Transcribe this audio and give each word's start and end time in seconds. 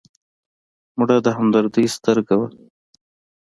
مړه 0.97 1.17
د 1.25 1.27
همدردۍ 1.37 1.85
سترګه 1.95 2.33
وه 2.39 2.47